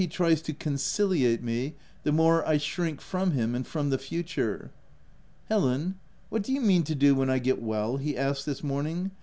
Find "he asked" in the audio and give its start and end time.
7.97-8.47